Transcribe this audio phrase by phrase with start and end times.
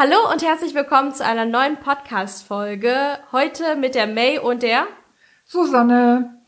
[0.00, 3.18] Hallo und herzlich willkommen zu einer neuen Podcast-Folge.
[3.32, 4.86] Heute mit der May und der
[5.44, 6.40] Susanne.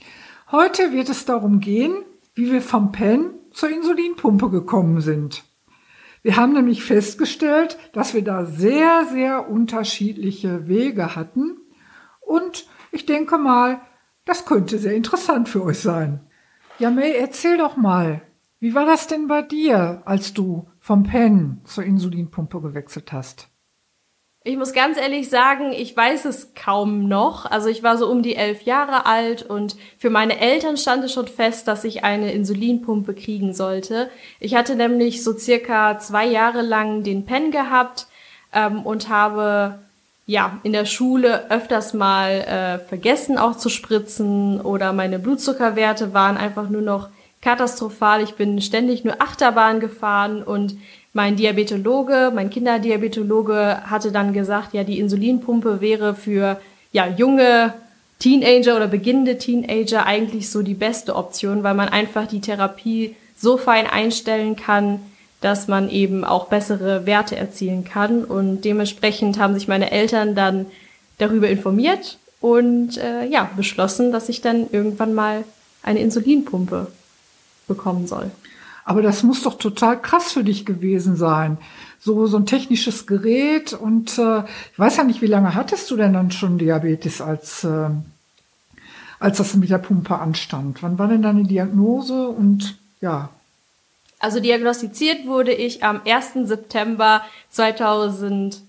[0.52, 2.04] Heute wird es darum gehen,
[2.36, 5.42] wie wir vom Pen zur Insulinpumpe gekommen sind.
[6.22, 11.58] Wir haben nämlich festgestellt, dass wir da sehr, sehr unterschiedliche Wege hatten.
[12.20, 13.80] Und ich denke mal,
[14.26, 16.20] das könnte sehr interessant für euch sein.
[16.78, 18.22] Ja, May, erzähl doch mal,
[18.60, 23.48] wie war das denn bei dir, als du vom Pen zur Insulinpumpe gewechselt hast?
[24.42, 27.44] Ich muss ganz ehrlich sagen, ich weiß es kaum noch.
[27.44, 31.12] Also ich war so um die elf Jahre alt und für meine Eltern stand es
[31.12, 34.08] schon fest, dass ich eine Insulinpumpe kriegen sollte.
[34.38, 38.06] Ich hatte nämlich so circa zwei Jahre lang den Pen gehabt
[38.54, 39.78] ähm, und habe
[40.24, 46.38] ja in der Schule öfters mal äh, vergessen auch zu spritzen oder meine Blutzuckerwerte waren
[46.38, 47.10] einfach nur noch
[47.42, 48.22] katastrophal.
[48.22, 50.76] Ich bin ständig nur Achterbahn gefahren und
[51.12, 56.60] mein Diabetologe, mein Kinderdiabetologe hatte dann gesagt, ja, die Insulinpumpe wäre für
[56.92, 57.74] ja, junge
[58.20, 63.56] Teenager oder beginnende Teenager eigentlich so die beste Option, weil man einfach die Therapie so
[63.56, 65.00] fein einstellen kann,
[65.40, 68.24] dass man eben auch bessere Werte erzielen kann.
[68.24, 70.66] Und dementsprechend haben sich meine Eltern dann
[71.18, 75.44] darüber informiert und äh, ja, beschlossen, dass ich dann irgendwann mal
[75.82, 76.88] eine Insulinpumpe
[77.70, 78.30] bekommen soll.
[78.84, 81.58] Aber das muss doch total krass für dich gewesen sein.
[82.00, 84.40] So, so ein technisches Gerät und äh,
[84.72, 87.90] ich weiß ja nicht, wie lange hattest du denn dann schon Diabetes, als, äh,
[89.18, 90.82] als das mit der Pumpe anstand?
[90.82, 93.28] Wann war denn deine Diagnose und ja?
[94.18, 96.48] Also diagnostiziert wurde ich am 1.
[96.48, 98.60] September 2008.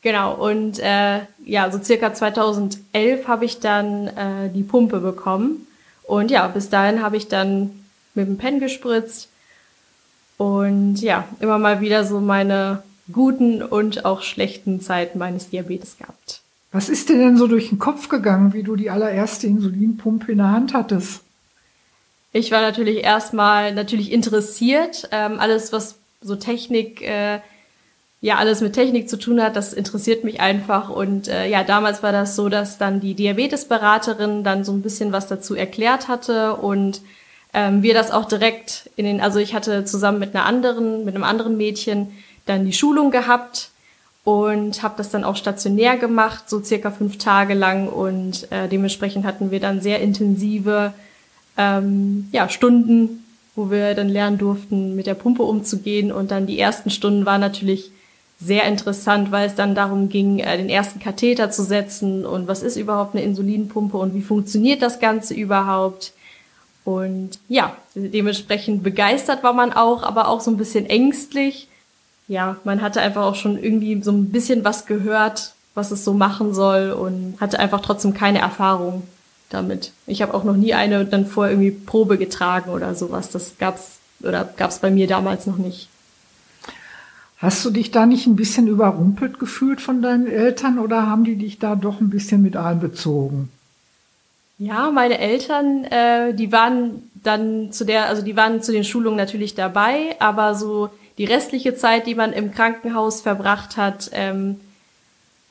[0.00, 5.66] Genau, und äh, ja, so circa 2011 habe ich dann äh, die Pumpe bekommen.
[6.08, 9.28] Und ja, bis dahin habe ich dann mit dem Pen gespritzt
[10.38, 16.40] und ja, immer mal wieder so meine guten und auch schlechten Zeiten meines Diabetes gehabt.
[16.72, 20.38] Was ist dir denn so durch den Kopf gegangen, wie du die allererste Insulinpumpe in
[20.38, 21.20] der Hand hattest?
[22.32, 25.08] Ich war natürlich erstmal natürlich interessiert.
[25.12, 27.40] Ähm, alles, was so Technik, äh,
[28.20, 30.90] ja, alles mit Technik zu tun hat, das interessiert mich einfach.
[30.90, 35.12] Und äh, ja, damals war das so, dass dann die Diabetesberaterin dann so ein bisschen
[35.12, 37.00] was dazu erklärt hatte und
[37.54, 41.14] ähm, wir das auch direkt in den, also ich hatte zusammen mit einer anderen, mit
[41.14, 42.08] einem anderen Mädchen
[42.44, 43.70] dann die Schulung gehabt
[44.24, 49.24] und habe das dann auch stationär gemacht, so circa fünf Tage lang und äh, dementsprechend
[49.24, 50.92] hatten wir dann sehr intensive
[51.56, 53.24] ähm, ja, Stunden,
[53.54, 57.40] wo wir dann lernen durften, mit der Pumpe umzugehen und dann die ersten Stunden waren
[57.40, 57.92] natürlich
[58.40, 62.62] sehr interessant, weil es dann darum ging, äh, den ersten Katheter zu setzen und was
[62.62, 66.12] ist überhaupt eine Insulinpumpe und wie funktioniert das Ganze überhaupt.
[66.84, 71.68] Und ja, dementsprechend begeistert war man auch, aber auch so ein bisschen ängstlich.
[72.28, 76.14] Ja, man hatte einfach auch schon irgendwie so ein bisschen was gehört, was es so
[76.14, 79.02] machen soll und hatte einfach trotzdem keine Erfahrung
[79.50, 79.92] damit.
[80.06, 83.30] Ich habe auch noch nie eine dann vorher irgendwie Probe getragen oder sowas.
[83.30, 85.88] Das gab's oder gab's bei mir damals noch nicht.
[87.38, 91.36] Hast du dich da nicht ein bisschen überrumpelt gefühlt von deinen Eltern oder haben die
[91.36, 93.48] dich da doch ein bisschen mit einbezogen?
[94.58, 99.16] Ja, meine Eltern, äh, die waren dann zu der, also die waren zu den Schulungen
[99.16, 104.56] natürlich dabei, aber so die restliche Zeit, die man im Krankenhaus verbracht hat, ähm,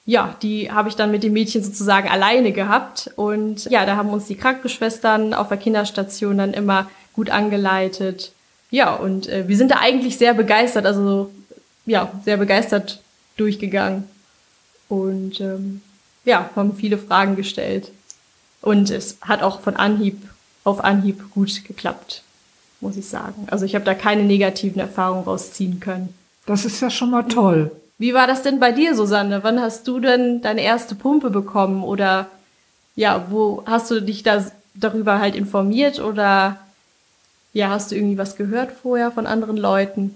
[0.05, 3.11] ja, die habe ich dann mit dem Mädchen sozusagen alleine gehabt.
[3.17, 8.31] Und ja, da haben uns die Krankenschwestern auf der Kinderstation dann immer gut angeleitet.
[8.71, 11.29] Ja, und äh, wir sind da eigentlich sehr begeistert, also
[11.87, 13.01] ja, sehr begeistert
[13.37, 14.03] durchgegangen.
[14.89, 15.81] Und ähm,
[16.23, 17.91] ja, haben viele Fragen gestellt.
[18.61, 20.21] Und es hat auch von Anhieb
[20.63, 22.23] auf Anhieb gut geklappt,
[22.81, 23.47] muss ich sagen.
[23.49, 26.13] Also ich habe da keine negativen Erfahrungen rausziehen können.
[26.45, 27.71] Das ist ja schon mal toll.
[27.97, 29.43] Wie war das denn bei dir, Susanne?
[29.43, 31.83] Wann hast du denn deine erste Pumpe bekommen?
[31.83, 32.27] Oder
[32.95, 34.45] ja, wo hast du dich da
[34.75, 35.99] darüber halt informiert?
[35.99, 36.57] Oder
[37.53, 40.13] ja, hast du irgendwie was gehört vorher von anderen Leuten?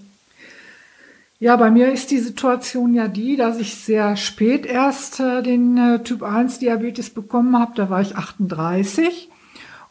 [1.42, 5.76] Ja, bei mir ist die Situation ja die, dass ich sehr spät erst äh, den
[5.76, 7.72] äh, Typ 1 Diabetes bekommen habe.
[7.74, 9.28] Da war ich 38.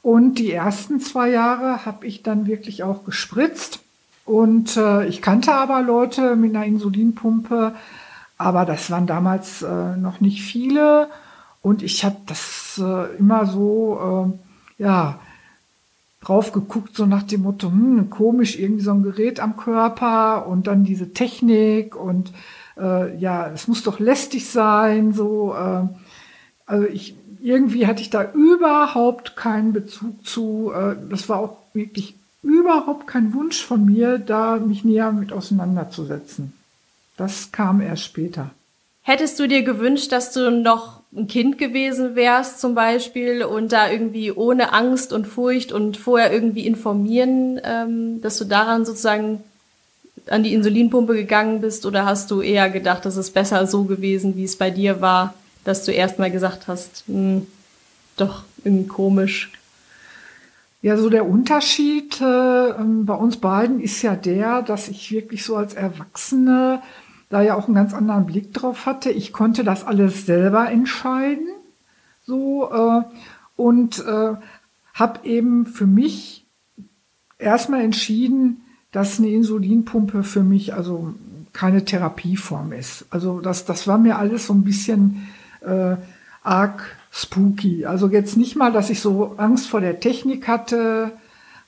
[0.01, 3.81] Und die ersten zwei Jahre habe ich dann wirklich auch gespritzt.
[4.23, 7.75] Und äh, ich kannte aber Leute mit einer Insulinpumpe,
[8.37, 11.09] aber das waren damals äh, noch nicht viele.
[11.61, 14.37] Und ich habe das äh, immer so,
[14.79, 15.19] äh, ja,
[16.21, 20.67] drauf geguckt, so nach dem Motto, hm, komisch, irgendwie so ein Gerät am Körper und
[20.67, 22.31] dann diese Technik und
[22.79, 25.53] äh, ja, es muss doch lästig sein, so.
[25.53, 25.87] Äh,
[26.65, 30.71] also ich, irgendwie hatte ich da überhaupt keinen Bezug zu.
[30.73, 36.53] Äh, das war auch wirklich überhaupt kein Wunsch von mir, da mich näher mit auseinanderzusetzen.
[37.17, 38.51] Das kam erst später.
[39.01, 43.89] Hättest du dir gewünscht, dass du noch ein Kind gewesen wärst zum Beispiel und da
[43.91, 49.43] irgendwie ohne Angst und Furcht und vorher irgendwie informieren, ähm, dass du daran sozusagen
[50.27, 54.37] an die Insulinpumpe gegangen bist oder hast du eher gedacht, das ist besser so gewesen,
[54.37, 55.33] wie es bei dir war,
[55.65, 57.45] dass du erstmal gesagt hast, hm,
[58.15, 59.51] doch irgendwie komisch?
[60.83, 65.43] Ja, so der Unterschied äh, ähm, bei uns beiden ist ja der, dass ich wirklich
[65.43, 66.81] so als Erwachsene
[67.31, 69.09] da ja auch einen ganz anderen Blick drauf hatte.
[69.09, 71.47] Ich konnte das alles selber entscheiden,
[72.23, 73.01] so äh,
[73.55, 74.35] und äh,
[74.93, 76.45] habe eben für mich
[77.39, 78.61] erstmal entschieden,
[78.91, 81.15] dass eine Insulinpumpe für mich also
[81.53, 83.05] keine Therapieform ist.
[83.09, 85.27] Also das, das war mir alles so ein bisschen
[85.61, 85.95] äh,
[86.43, 87.85] arg spooky.
[87.85, 91.11] Also jetzt nicht mal, dass ich so Angst vor der Technik hatte,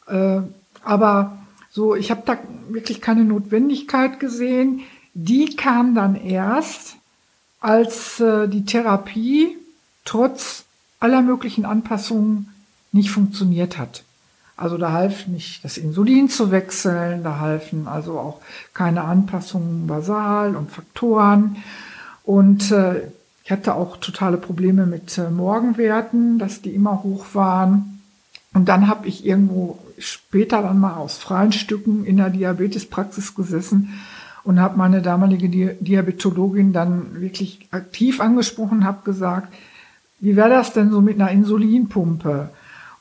[0.07, 0.39] äh,
[0.83, 1.37] aber
[1.69, 2.37] so, ich habe da
[2.69, 4.81] wirklich keine Notwendigkeit gesehen.
[5.13, 6.95] Die kam dann erst,
[7.59, 9.57] als äh, die Therapie
[10.05, 10.65] trotz
[10.99, 12.53] aller möglichen Anpassungen
[12.91, 14.03] nicht funktioniert hat.
[14.55, 18.39] Also da half nicht das Insulin zu wechseln, da halfen also auch
[18.73, 21.57] keine Anpassungen basal und Faktoren.
[22.23, 23.07] Und äh,
[23.43, 28.01] ich hatte auch totale Probleme mit äh, Morgenwerten, dass die immer hoch waren.
[28.53, 33.99] Und dann habe ich irgendwo später dann mal aus freien Stücken in der Diabetespraxis gesessen
[34.43, 39.53] und habe meine damalige Di Diabetologin dann wirklich aktiv angesprochen, habe gesagt,
[40.19, 42.49] wie wäre das denn so mit einer Insulinpumpe?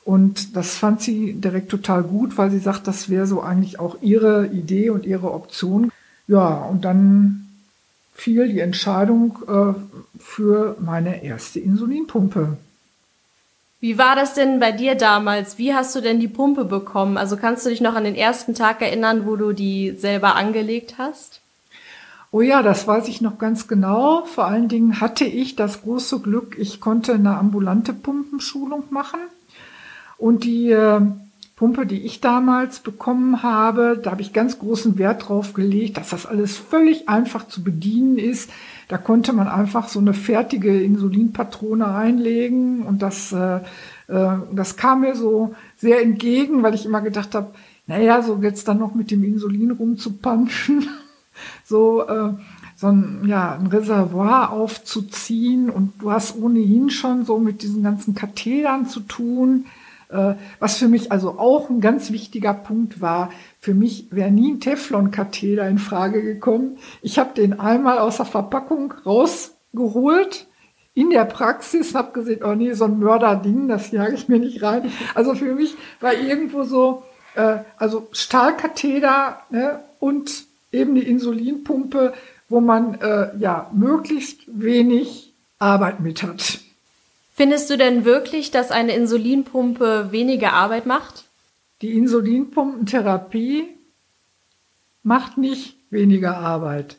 [0.05, 3.97] Und das fand sie direkt total gut, weil sie sagt, das wäre so eigentlich auch
[4.01, 5.91] ihre Idee und ihre Option.
[6.27, 7.47] Ja, und dann
[8.13, 9.73] fiel die Entscheidung äh,
[10.19, 12.57] für meine erste Insulinpumpe.
[13.83, 15.57] Wie war das denn bei dir damals?
[15.57, 17.17] Wie hast du denn die Pumpe bekommen?
[17.17, 20.95] Also kannst du dich noch an den ersten Tag erinnern, wo du die selber angelegt
[20.97, 21.41] hast?
[22.31, 24.23] Oh ja, das weiß ich noch ganz genau.
[24.23, 29.19] Vor allen Dingen hatte ich das große Glück, ich konnte eine ambulante Pumpenschulung machen.
[30.17, 31.01] Und die äh,
[31.63, 36.09] Pumpe, die ich damals bekommen habe, da habe ich ganz großen Wert drauf gelegt, dass
[36.09, 38.49] das alles völlig einfach zu bedienen ist.
[38.89, 43.61] Da konnte man einfach so eine fertige Insulinpatrone reinlegen und das, äh,
[44.09, 47.53] äh, das kam mir so sehr entgegen, weil ich immer gedacht habe,
[47.87, 50.89] naja, so jetzt dann noch mit dem Insulin rumzupanschen,
[51.63, 52.33] so, äh,
[52.75, 58.15] so ein, ja, ein Reservoir aufzuziehen und du hast ohnehin schon so mit diesen ganzen
[58.15, 59.67] Kathedern zu tun.
[60.13, 64.53] Äh, was für mich also auch ein ganz wichtiger Punkt war, für mich wäre nie
[64.53, 66.77] ein Teflon-Katheter in Frage gekommen.
[67.01, 70.45] Ich habe den einmal aus der Verpackung rausgeholt
[70.93, 74.61] in der Praxis, habe gesehen, oh nee, so ein Mörderding, das jage ich mir nicht
[74.61, 74.91] rein.
[75.15, 82.13] Also für mich war irgendwo so, äh, also Stahlkatheter ne, und eben die Insulinpumpe,
[82.49, 86.59] wo man äh, ja möglichst wenig Arbeit mit hat.
[87.35, 91.25] Findest du denn wirklich, dass eine Insulinpumpe weniger Arbeit macht?
[91.81, 93.69] Die Insulinpumpentherapie
[95.01, 96.97] macht nicht weniger Arbeit.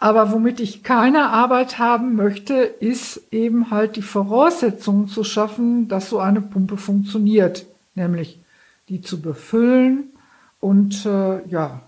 [0.00, 6.10] Aber womit ich keine Arbeit haben möchte, ist eben halt die Voraussetzungen zu schaffen, dass
[6.10, 7.64] so eine Pumpe funktioniert.
[7.94, 8.40] Nämlich
[8.88, 10.10] die zu befüllen
[10.58, 11.82] und äh, ja,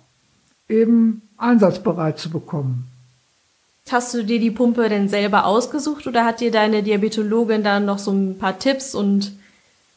[0.69, 2.92] eben einsatzbereit zu bekommen.
[3.91, 7.99] Hast du dir die Pumpe denn selber ausgesucht oder hat dir deine Diabetologin dann noch
[7.99, 9.33] so ein paar Tipps und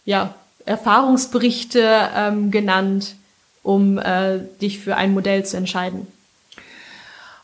[0.04, 0.34] ja,
[0.66, 3.16] Erfahrungsberichte ähm, genannt,
[3.64, 6.08] um äh, dich für ein Modell zu entscheiden?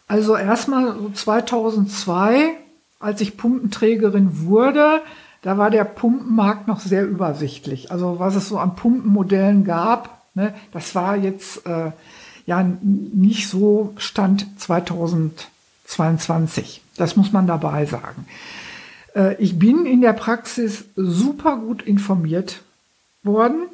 [0.07, 2.55] Also erstmal so 2002,
[2.99, 5.01] als ich Pumpenträgerin wurde,
[5.41, 7.91] da war der Pumpenmarkt noch sehr übersichtlich.
[7.91, 11.91] Also was es so an Pumpenmodellen gab, ne, das war jetzt äh,
[12.45, 15.47] ja nicht so Stand 2000.
[15.91, 16.81] 22.
[16.97, 18.25] Das muss man dabei sagen.
[19.15, 22.61] Äh, ich bin in der Praxis super gut informiert
[23.23, 23.67] worden,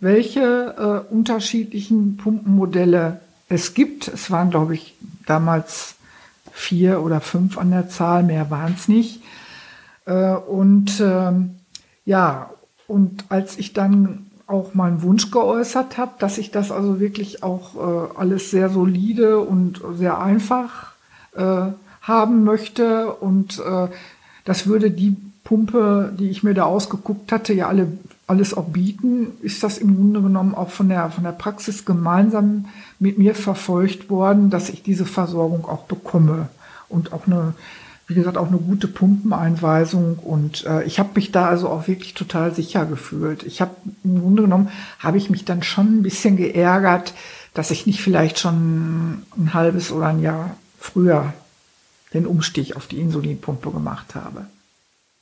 [0.00, 4.08] welche äh, unterschiedlichen Pumpenmodelle es gibt.
[4.08, 4.94] Es waren, glaube ich,
[5.26, 5.94] damals
[6.52, 9.22] vier oder fünf an der Zahl, mehr waren es nicht.
[10.06, 11.56] Äh, und ähm,
[12.04, 12.50] ja,
[12.86, 17.74] und als ich dann auch meinen Wunsch geäußert habe, dass ich das also wirklich auch
[17.74, 20.92] äh, alles sehr solide und sehr einfach
[21.34, 23.12] äh, haben möchte.
[23.12, 23.88] Und äh,
[24.44, 27.88] das würde die Pumpe, die ich mir da ausgeguckt hatte, ja alle
[28.28, 32.66] alles auch bieten, ist das im Grunde genommen auch von der, von der Praxis gemeinsam
[32.98, 36.50] mit mir verfolgt worden, dass ich diese Versorgung auch bekomme
[36.90, 37.54] und auch eine,
[38.06, 40.18] wie gesagt, auch eine gute Pumpeneinweisung.
[40.18, 43.44] Und äh, ich habe mich da also auch wirklich total sicher gefühlt.
[43.44, 44.68] Ich habe im Grunde genommen,
[44.98, 47.14] habe ich mich dann schon ein bisschen geärgert,
[47.54, 51.32] dass ich nicht vielleicht schon ein halbes oder ein Jahr früher
[52.14, 54.46] den Umstieg auf die Insulinpumpe gemacht habe.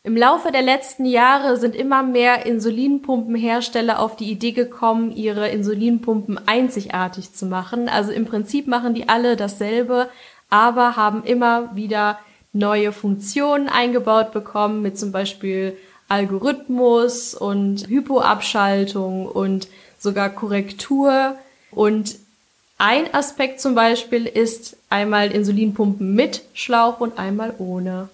[0.07, 6.39] Im Laufe der letzten Jahre sind immer mehr Insulinpumpenhersteller auf die Idee gekommen, ihre Insulinpumpen
[6.47, 7.89] einzigartig zu machen.
[7.89, 10.09] Also im Prinzip machen die alle dasselbe,
[10.49, 12.21] aber haben immer wieder
[12.53, 19.67] neue Funktionen eingebaut bekommen, mit zum Beispiel Algorithmus und Hypoabschaltung und
[19.99, 21.35] sogar Korrektur.
[21.73, 22.17] Und
[22.79, 28.09] ein Aspekt zum Beispiel ist einmal Insulinpumpen mit Schlauch und einmal ohne.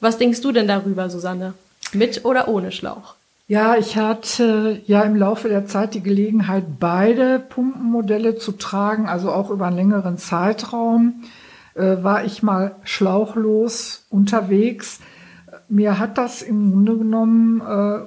[0.00, 1.54] Was denkst du denn darüber, Susanne?
[1.92, 3.14] Mit oder ohne Schlauch?
[3.46, 9.32] Ja, ich hatte ja im Laufe der Zeit die Gelegenheit, beide Pumpenmodelle zu tragen, also
[9.32, 11.24] auch über einen längeren Zeitraum
[11.74, 15.00] äh, war ich mal schlauchlos unterwegs.
[15.70, 18.00] Mir hat das im Grunde genommen äh,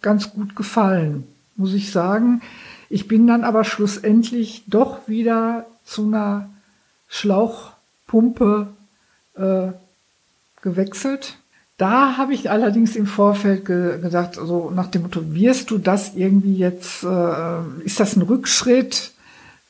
[0.00, 1.24] ganz gut gefallen,
[1.56, 2.40] muss ich sagen.
[2.92, 6.50] Ich bin dann aber schlussendlich doch wieder zu einer
[7.08, 8.66] Schlauchpumpe
[9.34, 9.68] äh,
[10.60, 11.38] gewechselt.
[11.78, 16.16] Da habe ich allerdings im Vorfeld ge gedacht, so nach dem Motto, wirst du das
[16.16, 19.12] irgendwie jetzt, äh, ist das ein Rückschritt?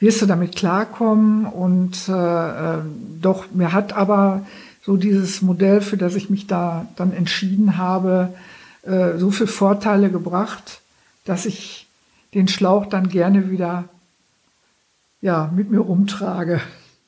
[0.00, 1.46] Wirst du damit klarkommen?
[1.46, 2.78] Und äh, äh,
[3.20, 4.44] doch, mir hat aber
[4.84, 8.34] so dieses Modell, für das ich mich da dann entschieden habe,
[8.82, 10.80] äh, so viele Vorteile gebracht,
[11.24, 11.86] dass ich
[12.34, 13.88] den Schlauch dann gerne wieder
[15.20, 16.60] ja, mit mir rumtrage.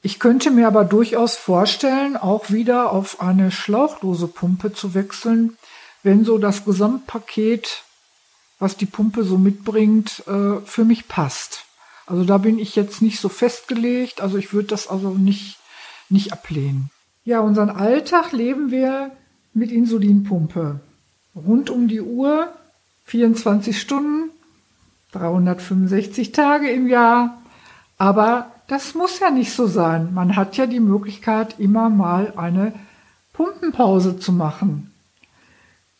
[0.02, 5.56] Ich könnte mir aber durchaus vorstellen, auch wieder auf eine schlauchlose Pumpe zu wechseln,
[6.02, 7.82] wenn so das Gesamtpaket,
[8.58, 11.64] was die Pumpe so mitbringt, äh, für mich passt.
[12.06, 15.58] Also da bin ich jetzt nicht so festgelegt, also ich würde das also nicht,
[16.10, 16.90] nicht ablehnen.
[17.24, 19.10] Ja, unseren Alltag leben wir
[19.54, 20.80] mit Insulinpumpe.
[21.34, 22.52] Rund um die Uhr,
[23.06, 24.30] 24 Stunden,
[25.14, 27.38] 365 Tage im Jahr.
[27.98, 30.12] Aber das muss ja nicht so sein.
[30.14, 32.72] Man hat ja die Möglichkeit, immer mal eine
[33.32, 34.90] Pumpenpause zu machen.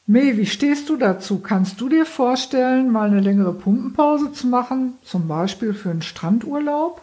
[0.06, 1.40] May, wie stehst du dazu?
[1.40, 7.00] Kannst du dir vorstellen, mal eine längere Pumpenpause zu machen, zum Beispiel für einen Strandurlaub?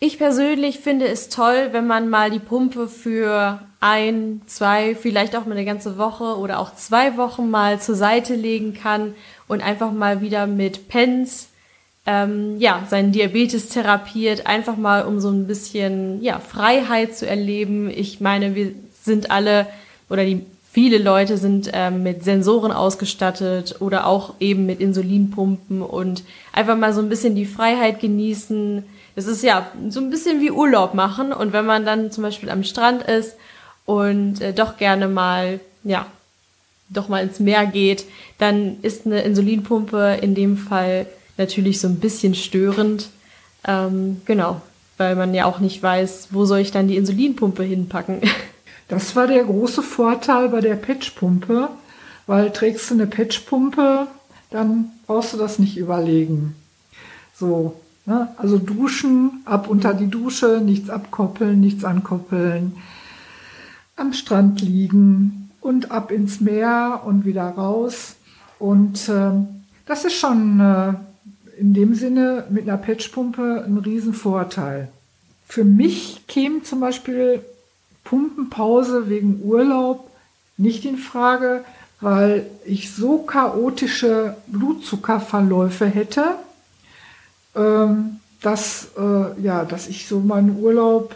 [0.00, 5.44] Ich persönlich finde es toll, wenn man mal die Pumpe für ein, zwei, vielleicht auch
[5.44, 9.12] mal eine ganze Woche oder auch zwei Wochen mal zur Seite legen kann
[9.46, 11.48] und einfach mal wieder mit Pens
[12.06, 17.90] ähm, ja, seinen Diabetes therapiert, einfach mal um so ein bisschen ja, Freiheit zu erleben.
[17.90, 18.72] Ich meine, wir
[19.02, 19.66] sind alle
[20.08, 26.24] oder die viele Leute sind ähm, mit Sensoren ausgestattet oder auch eben mit Insulinpumpen und
[26.54, 28.82] einfach mal so ein bisschen die Freiheit genießen.
[29.14, 32.48] Das ist ja so ein bisschen wie Urlaub machen und wenn man dann zum Beispiel
[32.48, 33.36] am Strand ist
[33.86, 36.06] und äh, doch gerne mal, ja,
[36.88, 38.04] doch mal ins Meer geht,
[38.38, 43.08] dann ist eine Insulinpumpe in dem Fall natürlich so ein bisschen störend.
[43.66, 44.60] Ähm, genau,
[44.98, 48.20] weil man ja auch nicht weiß, wo soll ich dann die Insulinpumpe hinpacken.
[48.86, 51.70] Das war der große Vorteil bei der Patchpumpe,
[52.26, 54.06] weil trägst du eine Patchpumpe,
[54.50, 56.54] dann brauchst du das nicht überlegen.
[57.34, 58.28] So, ne?
[58.36, 62.76] also duschen, ab unter die Dusche, nichts abkoppeln, nichts ankoppeln,
[63.96, 68.16] am Strand liegen und ab ins Meer und wieder raus.
[68.58, 69.30] Und äh,
[69.86, 70.94] das ist schon äh,
[71.58, 74.88] in dem Sinne mit einer Patchpumpe ein Riesenvorteil.
[75.46, 77.42] Für mich käme zum Beispiel
[78.02, 80.10] Pumpenpause wegen Urlaub
[80.56, 81.64] nicht in Frage,
[82.00, 86.36] weil ich so chaotische Blutzuckerverläufe hätte,
[87.56, 91.14] ähm, dass, äh, ja, dass ich so meinen Urlaub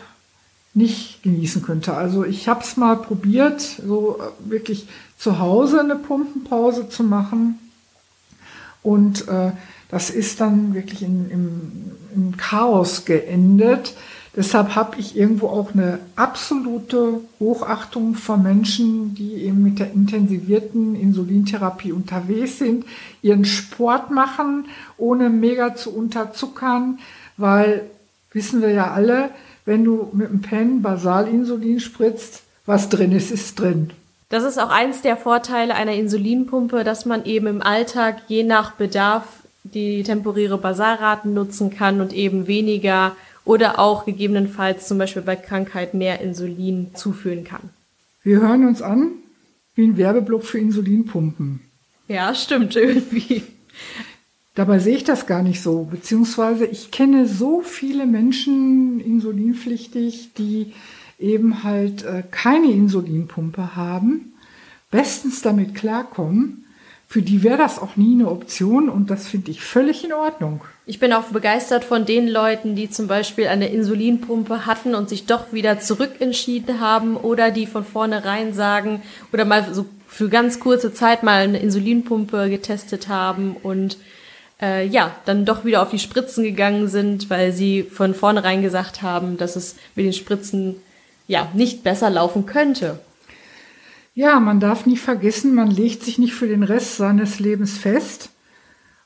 [0.78, 1.94] nicht genießen könnte.
[1.94, 7.58] Also ich habe es mal probiert, so äh, wirklich zu Hause eine Pumpenpause zu machen.
[8.82, 9.52] Und äh,
[9.90, 11.60] das ist dann wirklich in, im,
[12.14, 13.94] im Chaos geendet.
[14.36, 20.94] Deshalb habe ich irgendwo auch eine absolute Hochachtung vor Menschen, die eben mit der intensivierten
[20.94, 22.84] Insulintherapie unterwegs sind,
[23.20, 24.66] ihren Sport machen,
[24.96, 27.00] ohne mega zu unterzuckern,
[27.36, 27.90] weil
[28.32, 29.30] wissen wir ja alle,
[29.68, 33.90] wenn du mit einem Pen Basalinsulin spritzt, was drin ist, ist drin.
[34.30, 38.72] Das ist auch eins der Vorteile einer Insulinpumpe, dass man eben im Alltag je nach
[38.72, 39.24] Bedarf
[39.64, 45.92] die temporäre Basarraten nutzen kann und eben weniger oder auch gegebenenfalls zum Beispiel bei Krankheit
[45.92, 47.68] mehr Insulin zuführen kann.
[48.22, 49.12] Wir hören uns an
[49.74, 51.60] wie ein Werbeblock für Insulinpumpen.
[52.08, 53.42] Ja, stimmt irgendwie.
[54.58, 60.72] Dabei sehe ich das gar nicht so, beziehungsweise ich kenne so viele Menschen insulinpflichtig, die
[61.18, 64.32] eben halt äh, keine Insulinpumpe haben,
[64.90, 66.64] bestens damit klarkommen
[67.10, 70.60] für die wäre das auch nie eine Option und das finde ich völlig in Ordnung.
[70.84, 75.24] Ich bin auch begeistert von den Leuten, die zum Beispiel eine Insulinpumpe hatten und sich
[75.24, 79.00] doch wieder zurückentschieden haben oder die von vornherein sagen
[79.32, 83.96] oder mal so für ganz kurze Zeit mal eine Insulinpumpe getestet haben und
[84.60, 89.02] äh, ja, dann doch wieder auf die Spritzen gegangen sind, weil sie von vornherein gesagt
[89.02, 90.76] haben, dass es mit den Spritzen
[91.26, 92.98] ja nicht besser laufen könnte.
[94.14, 98.30] Ja, man darf nicht vergessen, man legt sich nicht für den Rest seines Lebens fest.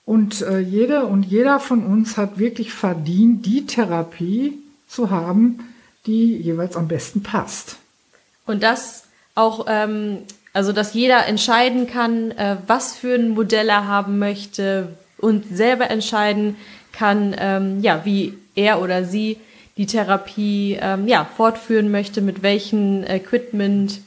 [0.04, 5.60] Und äh, jede und jeder von uns hat wirklich verdient, die Therapie zu haben,
[6.06, 7.76] die jeweils am besten passt.
[8.46, 9.04] Und das
[9.34, 10.18] auch, ähm,
[10.52, 15.90] also dass jeder entscheiden kann, äh, was für ein Modell er haben möchte und selber
[15.90, 16.56] entscheiden
[16.92, 19.38] kann, ähm, ja, wie er oder sie
[19.78, 24.02] die Therapie ähm, ja, fortführen möchte, mit welchem Equipment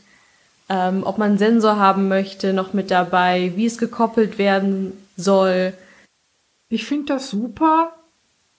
[0.69, 5.74] ähm, ob man einen Sensor haben möchte, noch mit dabei, wie es gekoppelt werden soll.
[6.69, 7.91] Ich finde das super,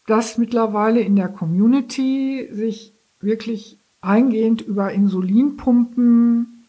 [0.06, 6.64] dass mittlerweile in der Community sich wirklich eingehend über Insulinpumpen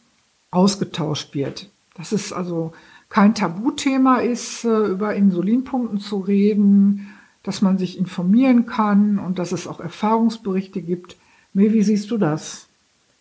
[0.49, 1.69] ausgetauscht wird.
[1.95, 2.73] Dass es also
[3.09, 9.51] kein Tabuthema ist, äh, über Insulinpumpen zu reden, dass man sich informieren kann und dass
[9.51, 11.15] es auch Erfahrungsberichte gibt.
[11.53, 12.67] Mir, wie siehst du das?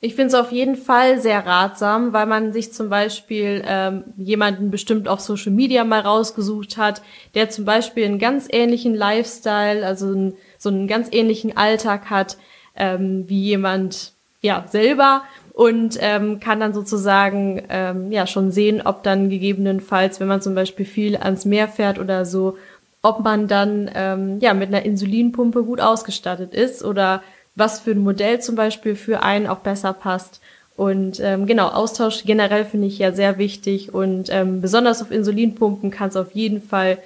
[0.00, 4.70] Ich finde es auf jeden Fall sehr ratsam, weil man sich zum Beispiel ähm, jemanden
[4.70, 7.02] bestimmt auf Social Media mal rausgesucht hat,
[7.34, 12.36] der zum Beispiel einen ganz ähnlichen Lifestyle, also einen, so einen ganz ähnlichen Alltag hat
[12.76, 14.12] ähm, wie jemand
[14.42, 15.22] ja selber
[15.56, 20.54] und ähm, kann dann sozusagen ähm, ja schon sehen, ob dann gegebenenfalls, wenn man zum
[20.54, 22.58] Beispiel viel ans Meer fährt oder so,
[23.00, 27.22] ob man dann ähm, ja mit einer Insulinpumpe gut ausgestattet ist oder
[27.54, 30.42] was für ein Modell zum Beispiel für einen auch besser passt.
[30.76, 35.90] Und ähm, genau, Austausch generell finde ich ja sehr wichtig und ähm, besonders auf Insulinpumpen
[35.90, 36.98] kann es auf jeden Fall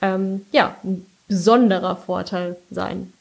[0.00, 3.12] ähm, ja ein besonderer Vorteil sein.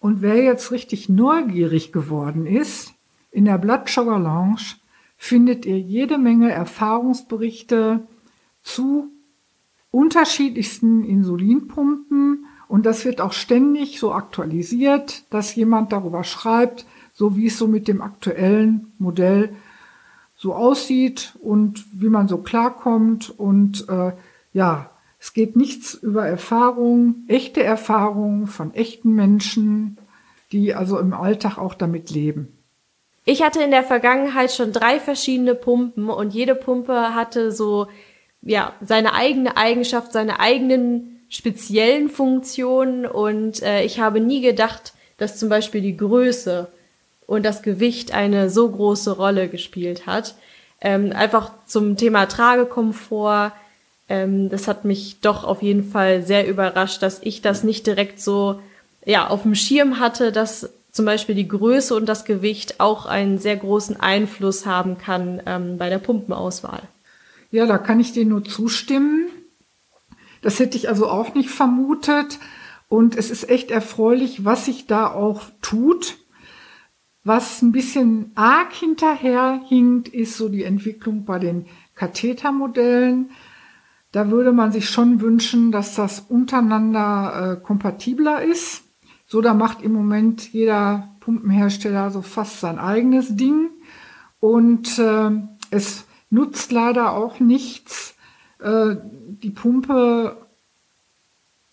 [0.00, 2.94] Und wer jetzt richtig neugierig geworden ist,
[3.36, 4.76] in der Blood Sugar Lounge
[5.18, 8.06] findet ihr jede Menge Erfahrungsberichte
[8.62, 9.10] zu
[9.90, 17.48] unterschiedlichsten Insulinpumpen und das wird auch ständig so aktualisiert, dass jemand darüber schreibt, so wie
[17.48, 19.54] es so mit dem aktuellen Modell
[20.34, 23.38] so aussieht und wie man so klarkommt.
[23.38, 24.12] Und äh,
[24.54, 29.98] ja, es geht nichts über Erfahrungen, echte Erfahrungen von echten Menschen,
[30.52, 32.55] die also im Alltag auch damit leben.
[33.28, 37.88] Ich hatte in der Vergangenheit schon drei verschiedene Pumpen und jede Pumpe hatte so
[38.40, 45.38] ja seine eigene Eigenschaft, seine eigenen speziellen Funktionen und äh, ich habe nie gedacht, dass
[45.38, 46.68] zum Beispiel die Größe
[47.26, 50.36] und das Gewicht eine so große Rolle gespielt hat.
[50.80, 53.50] Ähm, einfach zum Thema Tragekomfort.
[54.08, 58.20] Ähm, das hat mich doch auf jeden Fall sehr überrascht, dass ich das nicht direkt
[58.20, 58.60] so
[59.04, 63.38] ja auf dem Schirm hatte, dass zum Beispiel die Größe und das Gewicht auch einen
[63.38, 66.80] sehr großen Einfluss haben kann ähm, bei der Pumpenauswahl.
[67.50, 69.28] Ja, da kann ich dir nur zustimmen.
[70.40, 72.38] Das hätte ich also auch nicht vermutet.
[72.88, 76.16] Und es ist echt erfreulich, was sich da auch tut.
[77.24, 83.30] Was ein bisschen arg hinterherhinkt, ist so die Entwicklung bei den Kathetermodellen.
[84.12, 88.85] Da würde man sich schon wünschen, dass das untereinander äh, kompatibler ist.
[89.26, 93.70] So, da macht im Moment jeder Pumpenhersteller so fast sein eigenes Ding.
[94.40, 95.30] Und äh,
[95.70, 98.14] es nutzt leider auch nichts,
[98.60, 98.96] äh,
[99.42, 100.36] die Pumpe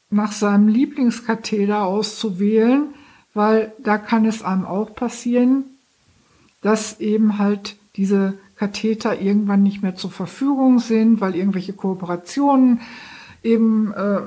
[0.10, 2.94] nach seinem Lieblingskatheter auszuwählen,
[3.34, 5.66] weil da kann es einem auch passieren,
[6.62, 12.82] dass eben halt diese Katheter irgendwann nicht mehr zur Verfügung sind, weil irgendwelche Kooperationen
[13.44, 14.22] eben äh,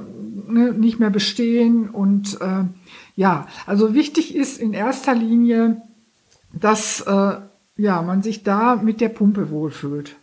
[0.53, 1.91] ne, nicht mehr bestehen.
[1.91, 2.65] Und äh,
[3.17, 5.81] ja, also wichtig ist in erster Linie,
[6.53, 7.37] dass äh,
[7.79, 10.17] ja, man sich da mit der Pumpe wohlfühlt.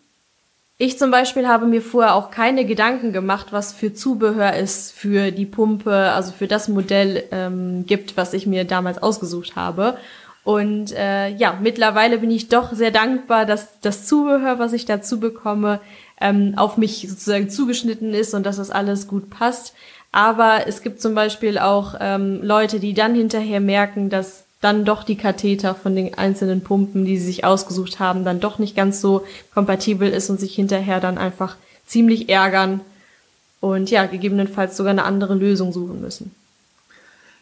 [0.77, 5.32] Ich zum Beispiel habe mir vorher auch keine Gedanken gemacht, was für Zubehör es für
[5.32, 9.97] die Pumpe, also für das Modell ähm, gibt, was ich mir damals ausgesucht habe.
[10.43, 15.19] Und äh, ja, mittlerweile bin ich doch sehr dankbar, dass das Zubehör, was ich dazu
[15.19, 15.79] bekomme,
[16.23, 19.73] ähm, auf mich sozusagen zugeschnitten ist und dass das alles gut passt.
[20.12, 25.03] Aber es gibt zum Beispiel auch ähm, Leute, die dann hinterher merken, dass dann doch
[25.03, 29.01] die Katheter von den einzelnen Pumpen, die sie sich ausgesucht haben, dann doch nicht ganz
[29.01, 32.79] so kompatibel ist und sich hinterher dann einfach ziemlich ärgern
[33.59, 36.31] und ja, gegebenenfalls sogar eine andere Lösung suchen müssen.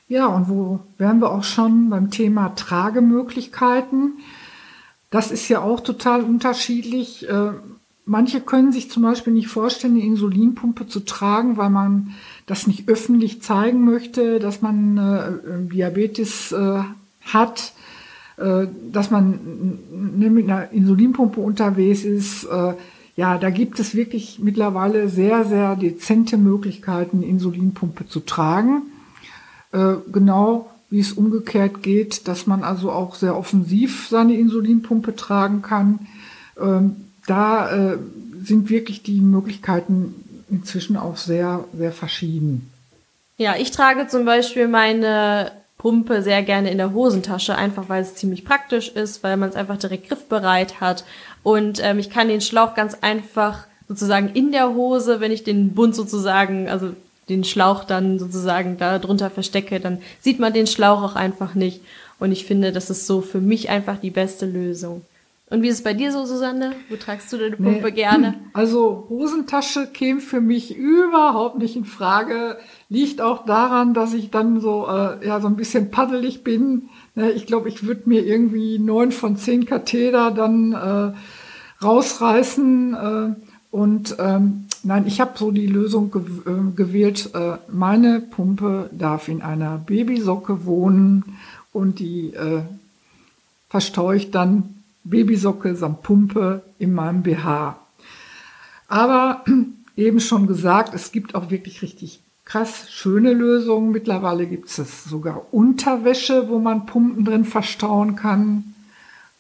[0.08, 4.14] Ja, und wo wären wir auch schon beim Thema Tragemöglichkeiten?
[5.12, 7.28] Das ist ja auch total unterschiedlich.
[8.06, 12.14] Äh, manche können sich zum Beispiel nicht vorstellen, eine Insulinpumpe zu tragen, weil man
[12.46, 16.82] das nicht öffentlich zeigen möchte, dass man äh, Diabetes äh,
[17.22, 17.74] hat,
[18.38, 19.40] äh, dass man
[20.18, 22.46] mit einer Insulinpumpe unterwegs ist.
[22.46, 22.74] Äh,
[23.16, 28.84] ja, da gibt es wirklich mittlerweile sehr, sehr dezente Möglichkeiten, Insulinpumpe zu tragen.
[29.72, 35.62] Äh, genau wie es umgekehrt geht, dass man also auch sehr offensiv seine Insulinpumpe tragen
[35.62, 36.00] kann.
[36.60, 36.96] Ähm,
[37.32, 37.98] da äh,
[38.44, 42.70] sind wirklich die Möglichkeiten inzwischen auch sehr, sehr verschieden.
[43.38, 48.16] Ja, ich trage zum Beispiel meine Pumpe sehr gerne in der Hosentasche, einfach weil es
[48.16, 51.06] ziemlich praktisch ist, weil man es einfach direkt griffbereit hat.
[51.42, 55.74] Und ähm, ich kann den Schlauch ganz einfach sozusagen in der Hose, wenn ich den
[55.74, 56.92] Bund sozusagen, also
[57.30, 61.80] den Schlauch dann sozusagen da drunter verstecke, dann sieht man den Schlauch auch einfach nicht.
[62.20, 65.04] Und ich finde, das ist so für mich einfach die beste Lösung.
[65.52, 66.72] Und wie ist es bei dir so, Susanne?
[66.88, 67.92] Wo tragst du deine Pumpe nee.
[67.92, 68.36] gerne?
[68.54, 72.58] Also Hosentasche käme für mich überhaupt nicht in Frage.
[72.88, 76.90] Liegt auch daran, dass ich dann so äh, ja so ein bisschen paddelig bin.
[77.16, 82.94] Ne, ich glaube, ich würde mir irgendwie neun von zehn Katheter dann äh, rausreißen.
[82.94, 87.30] Äh, und ähm, nein, ich habe so die Lösung gew äh, gewählt.
[87.34, 91.26] Äh, meine Pumpe darf in einer Babysocke wohnen
[91.74, 92.62] und die äh,
[93.70, 97.78] verstaue ich dann Babysocke samt Pumpe in meinem BH.
[98.88, 99.44] Aber
[99.96, 103.92] eben schon gesagt, es gibt auch wirklich richtig krass schöne Lösungen.
[103.92, 108.74] Mittlerweile gibt es sogar Unterwäsche, wo man Pumpen drin verstauen kann.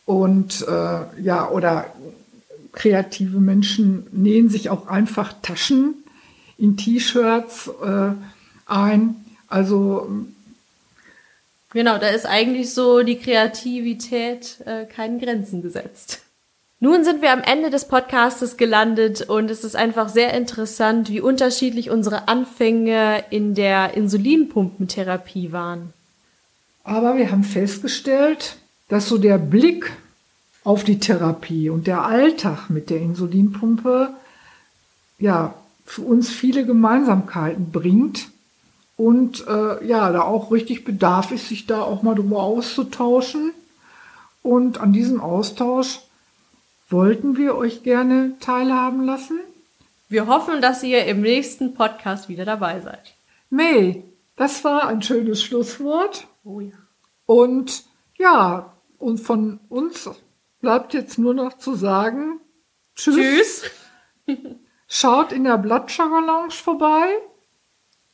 [0.06, 1.86] Und äh, ja, oder
[2.72, 5.96] kreative Menschen nähen sich auch einfach Taschen
[6.58, 8.12] in T-Shirts äh,
[8.66, 9.16] ein.
[9.48, 10.10] Also
[11.74, 16.22] Genau, da ist eigentlich so die Kreativität äh, keinen Grenzen gesetzt.
[16.84, 21.22] Nun sind wir am Ende des Podcastes gelandet und es ist einfach sehr interessant, wie
[21.22, 25.94] unterschiedlich unsere Anfänge in der Insulinpumpentherapie waren.
[26.84, 28.58] Aber wir haben festgestellt,
[28.90, 29.92] dass so der Blick
[30.64, 34.10] auf die Therapie und der Alltag mit der Insulinpumpe
[35.20, 35.54] ja
[35.86, 38.31] für uns viele Gemeinsamkeiten bringt
[39.02, 43.52] und äh, ja, da auch richtig Bedarf ist, sich da auch mal drüber auszutauschen.
[44.44, 46.02] Und an diesem Austausch
[46.88, 49.40] wollten wir euch gerne teilhaben lassen.
[50.08, 53.16] Wir hoffen, dass ihr im nächsten Podcast wieder dabei seid.
[53.50, 54.04] May,
[54.36, 56.28] das war ein schönes Schlusswort.
[56.44, 56.78] Oh ja.
[57.26, 57.86] Und
[58.20, 60.12] ja, und von uns
[60.60, 62.40] bleibt jetzt nur noch zu sagen,
[62.96, 63.64] tschüss.
[64.28, 64.38] tschüss.
[64.88, 67.08] Schaut in der Bloodsugar Lounge vorbei